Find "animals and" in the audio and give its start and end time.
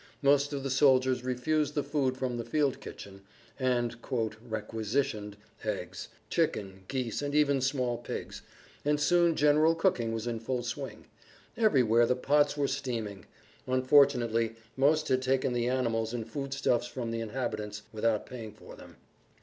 15.69-16.27